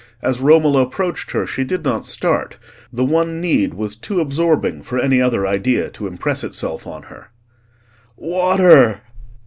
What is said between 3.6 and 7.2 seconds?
was too absorbing for any other idea to impress itself on